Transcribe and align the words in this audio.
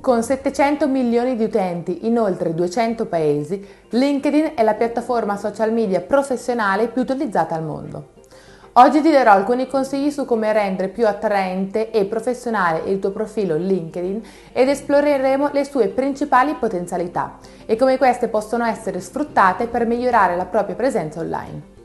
Con 0.00 0.22
700 0.22 0.88
milioni 0.88 1.36
di 1.36 1.44
utenti 1.44 2.06
in 2.06 2.18
oltre 2.18 2.54
200 2.54 3.04
paesi, 3.04 3.62
LinkedIn 3.90 4.52
è 4.54 4.62
la 4.62 4.72
piattaforma 4.72 5.36
social 5.36 5.74
media 5.74 6.00
professionale 6.00 6.88
più 6.88 7.02
utilizzata 7.02 7.54
al 7.54 7.64
mondo. 7.64 8.12
Oggi 8.74 9.02
ti 9.02 9.10
darò 9.10 9.32
alcuni 9.32 9.66
consigli 9.66 10.10
su 10.10 10.24
come 10.24 10.54
rendere 10.54 10.88
più 10.88 11.06
attraente 11.06 11.90
e 11.90 12.06
professionale 12.06 12.88
il 12.90 12.98
tuo 12.98 13.10
profilo 13.10 13.56
LinkedIn 13.56 14.22
ed 14.54 14.70
esploreremo 14.70 15.50
le 15.52 15.64
sue 15.64 15.88
principali 15.88 16.54
potenzialità 16.54 17.36
e 17.66 17.76
come 17.76 17.98
queste 17.98 18.28
possono 18.28 18.64
essere 18.64 19.00
sfruttate 19.00 19.66
per 19.66 19.84
migliorare 19.84 20.34
la 20.34 20.46
propria 20.46 20.76
presenza 20.76 21.20
online. 21.20 21.79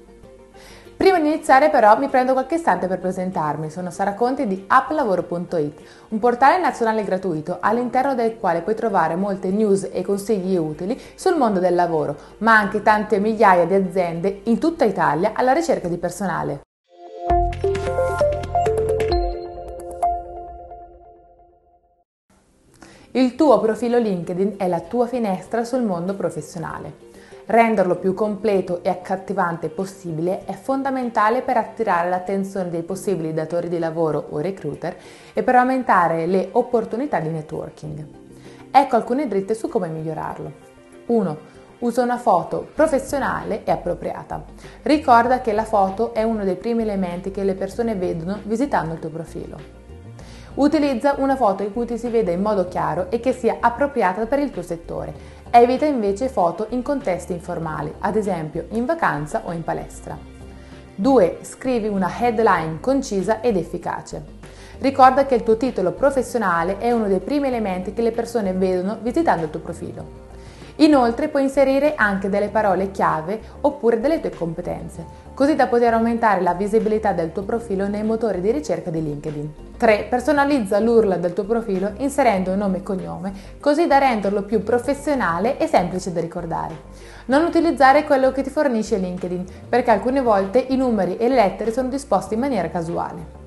Prima 1.06 1.20
di 1.20 1.28
iniziare 1.28 1.70
però 1.70 2.00
mi 2.00 2.08
prendo 2.08 2.34
qualche 2.34 2.56
istante 2.56 2.88
per 2.88 2.98
presentarmi. 2.98 3.70
Sono 3.70 3.92
Sara 3.92 4.16
Conti 4.16 4.48
di 4.48 4.64
applavoro.it, 4.66 5.80
un 6.08 6.18
portale 6.18 6.60
nazionale 6.60 7.04
gratuito 7.04 7.60
all'interno 7.60 8.16
del 8.16 8.38
quale 8.40 8.62
puoi 8.62 8.74
trovare 8.74 9.14
molte 9.14 9.50
news 9.50 9.88
e 9.92 10.02
consigli 10.02 10.56
utili 10.56 11.00
sul 11.14 11.38
mondo 11.38 11.60
del 11.60 11.76
lavoro, 11.76 12.16
ma 12.40 12.58
anche 12.58 12.82
tante 12.82 13.20
migliaia 13.20 13.68
di 13.68 13.76
aziende 13.76 14.42
in 14.46 14.58
tutta 14.58 14.84
Italia 14.84 15.34
alla 15.36 15.54
ricerca 15.54 15.88
di 15.88 15.98
personale. 15.98 16.62
Il 23.12 23.36
tuo 23.36 23.60
profilo 23.60 24.00
LinkedIn 24.00 24.56
è 24.58 24.68
la 24.68 24.80
tua 24.80 25.06
finestra 25.06 25.64
sul 25.64 25.84
mondo 25.84 26.16
professionale. 26.16 27.14
Renderlo 27.48 27.98
più 27.98 28.16
completo 28.16 28.82
e 28.82 28.90
accattivante 28.90 29.70
possibile 29.70 30.46
è 30.46 30.54
fondamentale 30.54 31.44
per 31.44 31.58
attirare 31.58 32.10
l'attenzione 32.10 32.72
dei 32.72 32.82
possibili 32.82 33.36
datori 33.36 33.70
di 33.70 33.78
lavoro 33.78 34.26
o 34.32 34.40
recruiter 34.40 34.98
e 35.32 35.44
per 35.44 35.54
aumentare 35.54 36.26
le 36.26 36.50
opportunità 36.54 37.20
di 37.20 37.30
networking. 37.30 38.06
Ecco 38.72 38.96
alcune 38.96 39.28
dritte 39.28 39.54
su 39.54 39.68
come 39.68 39.90
migliorarlo. 39.90 40.52
1. 41.06 41.38
Usa 41.80 42.02
una 42.02 42.18
foto 42.18 42.68
professionale 42.74 43.64
e 43.64 43.70
appropriata. 43.70 44.44
Ricorda 44.82 45.42
che 45.42 45.54
la 45.54 45.66
foto 45.66 46.16
è 46.16 46.24
uno 46.24 46.44
dei 46.44 46.56
primi 46.56 46.82
elementi 46.82 47.30
che 47.30 47.44
le 47.44 47.54
persone 47.54 47.94
vedono 47.94 48.40
visitando 48.42 48.96
il 48.96 49.00
tuo 49.00 49.10
profilo. 49.10 49.84
Utilizza 50.56 51.16
una 51.18 51.36
foto 51.36 51.64
in 51.64 51.74
cui 51.74 51.86
ti 51.86 51.98
si 51.98 52.08
veda 52.08 52.32
in 52.32 52.42
modo 52.42 52.68
chiaro 52.70 53.12
e 53.12 53.20
che 53.20 53.34
sia 53.34 53.58
appropriata 53.60 54.26
per 54.26 54.40
il 54.40 54.52
tuo 54.52 54.62
settore 54.62 55.14
Evita 55.58 55.86
invece 55.86 56.28
foto 56.28 56.68
in 56.72 56.82
contesti 56.82 57.32
informali, 57.32 57.90
ad 58.00 58.18
esempio 58.18 58.66
in 58.72 58.84
vacanza 58.84 59.44
o 59.46 59.54
in 59.54 59.64
palestra. 59.64 60.18
2. 60.96 61.38
Scrivi 61.44 61.88
una 61.88 62.12
headline 62.20 62.82
concisa 62.82 63.40
ed 63.40 63.56
efficace. 63.56 64.22
Ricorda 64.80 65.26
che 65.26 65.36
il 65.36 65.44
tuo 65.44 65.56
titolo 65.56 65.94
professionale 65.94 66.78
è 66.78 66.92
uno 66.92 67.08
dei 67.08 67.22
primi 67.22 67.48
elementi 67.48 67.94
che 67.94 68.02
le 68.02 68.12
persone 68.12 68.52
vedono 68.52 68.98
visitando 69.02 69.46
il 69.46 69.50
tuo 69.50 69.62
profilo. 69.62 70.25
Inoltre 70.78 71.30
puoi 71.30 71.44
inserire 71.44 71.96
anche 71.96 72.28
delle 72.28 72.50
parole 72.50 72.92
chiave 72.92 73.40
oppure 73.62 74.02
delle 74.02 74.20
tue 74.20 74.32
competenze, 74.32 75.06
così 75.34 75.56
da 75.56 75.68
poter 75.68 75.94
aumentare 75.94 76.42
la 76.42 76.54
visibilità 76.54 77.14
del 77.14 77.32
tuo 77.32 77.44
profilo 77.44 77.88
nei 77.88 78.04
motori 78.04 78.42
di 78.42 78.52
ricerca 78.52 78.90
di 78.90 79.02
LinkedIn. 79.02 79.54
3. 79.78 80.08
Personalizza 80.10 80.80
l'URL 80.80 81.18
del 81.20 81.32
tuo 81.32 81.46
profilo 81.46 81.94
inserendo 81.98 82.56
nome 82.56 82.78
e 82.78 82.84
cognome, 82.84 83.34
così 83.62 83.88
da 83.88 84.00
renderlo 84.00 84.44
più 84.44 84.64
professionale 84.64 85.58
e 85.58 85.68
semplice 85.68 86.12
da 86.12 86.20
ricordare. 86.20 86.76
Non 87.28 87.46
utilizzare 87.46 88.04
quello 88.04 88.34
che 88.34 88.44
ti 88.44 88.50
fornisce 88.50 88.98
LinkedIn, 88.98 89.46
perché 89.70 89.92
alcune 89.92 90.22
volte 90.22 90.60
i 90.60 90.76
numeri 90.76 91.16
e 91.16 91.30
le 91.30 91.36
lettere 91.36 91.72
sono 91.72 91.88
disposti 91.88 92.34
in 92.34 92.42
maniera 92.42 92.70
casuale. 92.70 93.45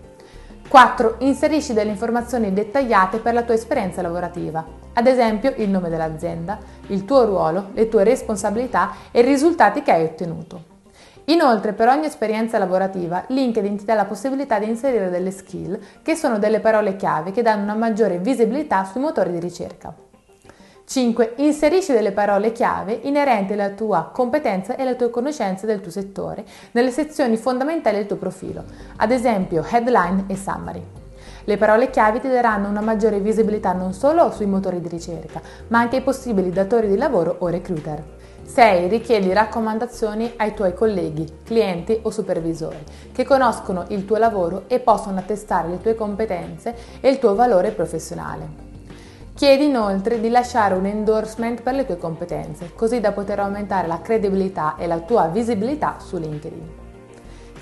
4. 0.69 1.16
Inserisci 1.20 1.72
delle 1.72 1.91
informazioni 1.91 2.52
dettagliate 2.52 3.20
per 3.20 3.33
la 3.33 3.42
tua 3.42 3.55
esperienza 3.55 4.02
lavorativa, 4.02 4.62
ad 4.92 5.06
esempio 5.06 5.55
il 5.56 5.70
nome 5.70 5.88
dell'azienda, 5.88 6.58
il 6.88 7.06
tuo 7.06 7.24
ruolo, 7.24 7.70
le 7.72 7.88
tue 7.88 8.05
responsabilità 8.05 8.92
e 9.11 9.20
i 9.20 9.24
risultati 9.24 9.83
che 9.83 9.92
hai 9.92 10.05
ottenuto. 10.05 10.77
Inoltre, 11.24 11.72
per 11.72 11.89
ogni 11.89 12.05
esperienza 12.05 12.58
lavorativa, 12.58 13.24
LinkedIn 13.28 13.78
ti 13.78 13.84
dà 13.86 13.95
la 13.95 14.05
possibilità 14.05 14.58
di 14.58 14.68
inserire 14.68 15.08
delle 15.08 15.30
skill, 15.30 15.78
che 16.02 16.14
sono 16.14 16.39
delle 16.39 16.61
parole 16.61 16.96
chiave 16.96 17.30
che 17.30 17.40
danno 17.42 17.62
una 17.62 17.74
maggiore 17.74 18.18
visibilità 18.18 18.84
sui 18.84 19.01
motori 19.01 19.33
di 19.33 19.40
ricerca. 19.40 20.08
5. 20.89 21.35
Inserisci 21.37 21.93
delle 21.93 22.13
parole 22.13 22.51
chiave 22.51 22.99
inerenti 23.03 23.53
alla 23.53 23.69
tua 23.69 24.09
competenza 24.11 24.75
e 24.75 24.81
alle 24.81 24.97
tue 24.97 25.11
conoscenze 25.11 25.67
del 25.67 25.83
tuo 25.83 25.91
settore 25.91 26.47
nelle 26.71 26.91
sezioni 26.91 27.37
fondamentali 27.37 27.99
del 27.99 28.07
tuo 28.07 28.17
profilo, 28.17 28.65
ad 28.97 29.11
esempio 29.11 29.63
headline 29.71 30.25
e 30.29 30.35
summary. 30.35 30.83
Le 31.45 31.57
parole 31.59 31.91
chiave 31.91 32.21
ti 32.21 32.29
daranno 32.29 32.71
una 32.71 32.81
maggiore 32.81 33.21
visibilità 33.21 33.75
non 33.75 33.93
solo 33.93 34.31
sui 34.31 34.47
motori 34.47 34.81
di 34.81 34.89
ricerca, 34.89 35.43
ma 35.67 35.79
anche 35.79 35.97
ai 35.97 36.03
possibili 36.03 36.49
datori 36.49 36.89
di 36.89 36.97
lavoro 36.97 37.37
o 37.41 37.49
recruiter. 37.49 38.03
6. 38.45 38.89
Richiedi 38.89 39.31
raccomandazioni 39.35 40.33
ai 40.39 40.55
tuoi 40.55 40.73
colleghi, 40.73 41.41
clienti 41.45 41.99
o 42.01 42.11
supervisori 42.11 42.83
che 43.13 43.25
conoscono 43.25 43.85
il 43.89 44.07
tuo 44.07 44.17
lavoro 44.17 44.65
e 44.69 44.81
possono 44.81 45.19
attestare 45.19 45.69
le 45.69 45.83
tue 45.83 45.95
competenze 45.95 46.75
e 47.01 47.11
il 47.11 47.19
tuo 47.19 47.35
valore 47.35 47.73
professionale. 47.73 48.67
Chiedi 49.39 49.67
inoltre 49.67 50.19
di 50.19 50.31
lasciare 50.31 50.75
un 50.75 50.85
endorsement 50.85 51.63
per 51.63 51.75
le 51.75 51.87
tue 51.87 51.97
competenze, 51.97 52.73
così 52.75 52.99
da 52.99 53.13
poter 53.13 53.39
aumentare 53.39 53.87
la 53.87 54.01
credibilità 54.01 54.75
e 54.77 54.89
la 54.89 54.99
tua 54.99 55.29
visibilità 55.29 56.01
su 56.01 56.19
LinkedIn. 56.19 56.88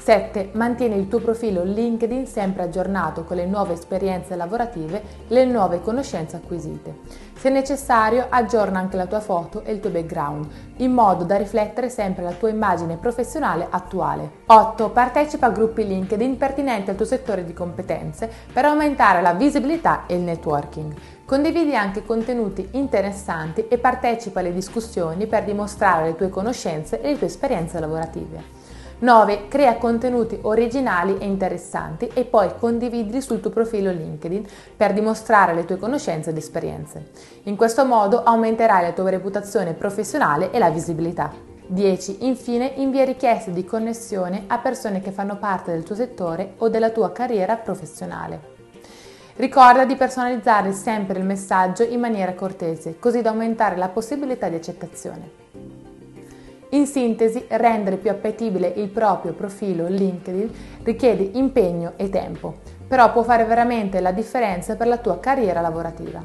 7. 0.06 0.50
Mantieni 0.53 0.97
il 0.97 1.09
tuo 1.09 1.19
profilo 1.19 1.65
LinkedIn 1.65 2.28
sempre 2.28 2.62
aggiornato 2.62 3.25
con 3.25 3.34
le 3.34 3.44
nuove 3.44 3.72
esperienze 3.72 4.37
lavorative 4.37 5.03
e 5.27 5.34
le 5.34 5.44
nuove 5.47 5.81
conoscenze 5.81 6.37
acquisite. 6.37 6.99
Se 7.34 7.50
necessario, 7.50 8.27
aggiorna 8.28 8.78
anche 8.78 8.97
la 8.97 9.06
tua 9.06 9.19
foto 9.19 9.65
e 9.65 9.72
il 9.72 9.81
tuo 9.81 9.91
background, 9.91 10.47
in 10.77 10.93
modo 10.93 11.25
da 11.25 11.37
riflettere 11.37 11.89
sempre 11.89 12.22
la 12.22 12.31
tua 12.31 12.50
immagine 12.50 12.99
professionale 12.99 13.66
attuale. 13.69 14.31
8. 14.47 14.91
Partecipa 14.91 15.47
a 15.47 15.50
gruppi 15.50 15.84
LinkedIn 15.84 16.37
pertinenti 16.37 16.91
al 16.91 16.97
tuo 16.97 17.05
settore 17.05 17.45
di 17.45 17.53
competenze 17.53 18.31
per 18.53 18.65
aumentare 18.65 19.21
la 19.22 19.33
visibilità 19.33 20.05
e 20.06 20.15
il 20.15 20.22
networking. 20.22 20.95
Condividi 21.25 21.75
anche 21.75 22.05
contenuti 22.05 22.69
interessanti 22.75 23.66
e 23.66 23.77
partecipa 23.78 24.39
alle 24.39 24.55
discussioni 24.55 25.27
per 25.27 25.43
dimostrare 25.43 26.05
le 26.05 26.15
tue 26.15 26.28
conoscenze 26.28 27.00
e 27.00 27.11
le 27.11 27.19
tue 27.19 27.27
esperienze 27.27 27.81
lavorative. 27.81 28.56
9. 28.99 29.49
Crea 29.49 29.77
contenuti 29.77 30.39
originali 30.41 31.19
e 31.19 31.27
interessanti 31.27 32.11
e 32.15 32.25
poi 32.25 32.51
condividili 32.59 33.21
sul 33.21 33.41
tuo 33.41 33.51
profilo 33.51 33.91
LinkedIn 33.91 34.47
per 34.75 34.95
dimostrare 34.95 35.53
le 35.53 35.67
tue 35.67 35.77
conoscenze 35.77 36.31
ed 36.31 36.37
esperienze. 36.39 37.11
In 37.43 37.57
questo 37.57 37.84
modo 37.84 38.23
aumenterai 38.23 38.83
la 38.83 38.93
tua 38.93 39.11
reputazione 39.11 39.75
professionale 39.75 40.51
e 40.51 40.59
la 40.59 40.71
visibilità. 40.71 41.31
10. 41.67 42.25
Infine 42.27 42.73
invia 42.77 43.05
richieste 43.05 43.53
di 43.53 43.67
connessione 43.67 44.45
a 44.47 44.59
persone 44.59 45.03
che 45.03 45.11
fanno 45.11 45.37
parte 45.37 45.73
del 45.73 45.83
tuo 45.83 45.95
settore 45.95 46.55
o 46.59 46.71
della 46.71 46.91
tua 46.91 47.13
carriera 47.13 47.57
professionale. 47.57 48.55
Ricorda 49.37 49.84
di 49.84 49.97
personalizzare 49.97 50.73
sempre 50.73 51.19
il 51.19 51.25
messaggio 51.27 51.83
in 51.83 52.01
maniera 52.01 52.33
cortese, 52.33 52.99
così 52.99 53.21
da 53.21 53.28
aumentare 53.28 53.77
la 53.77 53.89
possibilità 53.89 54.49
di 54.49 54.55
accettazione. 54.55 55.45
In 56.71 56.87
sintesi, 56.87 57.44
rendere 57.49 57.97
più 57.97 58.10
appetibile 58.10 58.72
il 58.77 58.88
proprio 58.88 59.32
profilo 59.32 59.87
LinkedIn 59.87 60.50
richiede 60.82 61.31
impegno 61.34 61.93
e 61.97 62.09
tempo, 62.09 62.56
però 62.87 63.12
può 63.12 63.22
fare 63.22 63.44
veramente 63.44 64.00
la 64.00 64.12
differenza 64.12 64.75
per 64.77 64.88
la 64.88 64.99
tua 64.99 65.21
carriera 65.21 65.60
lavorativa. 65.60 66.22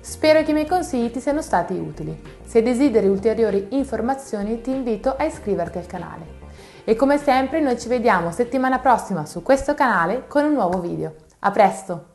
Spero 0.00 0.42
che 0.42 0.50
i 0.50 0.54
miei 0.54 0.66
consigli 0.66 1.10
ti 1.10 1.20
siano 1.20 1.40
stati 1.40 1.72
utili. 1.72 2.20
Se 2.44 2.62
desideri 2.62 3.08
ulteriori 3.08 3.68
informazioni 3.70 4.60
ti 4.60 4.70
invito 4.70 5.14
a 5.16 5.24
iscriverti 5.24 5.78
al 5.78 5.86
canale. 5.86 6.42
E 6.84 6.94
come 6.94 7.16
sempre 7.16 7.60
noi 7.60 7.78
ci 7.78 7.88
vediamo 7.88 8.30
settimana 8.30 8.78
prossima 8.80 9.24
su 9.24 9.42
questo 9.42 9.72
canale 9.72 10.26
con 10.26 10.44
un 10.44 10.52
nuovo 10.52 10.80
video. 10.80 11.14
A 11.38 11.50
presto! 11.50 12.13